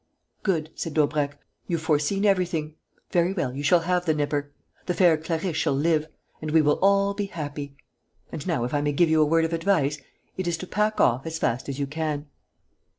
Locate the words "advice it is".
9.53-10.57